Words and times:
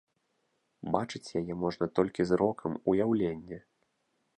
Бачыць 0.95 1.33
яе 1.43 1.53
можна 1.65 1.85
толькі 2.01 2.29
зрокам 2.33 2.71
уяўлення. 2.95 3.57